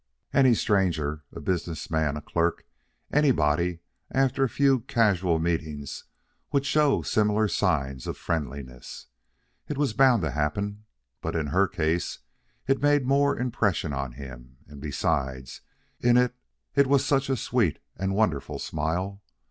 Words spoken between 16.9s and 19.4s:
such a sweet and wonderful smile.